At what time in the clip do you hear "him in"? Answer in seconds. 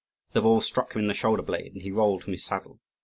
0.93-1.07